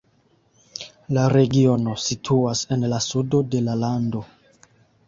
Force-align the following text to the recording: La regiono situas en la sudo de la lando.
La 1.17 1.25
regiono 1.33 1.93
situas 2.07 2.65
en 2.77 2.89
la 2.95 3.03
sudo 3.11 3.47
de 3.53 3.63
la 3.69 3.79
lando. 3.85 4.27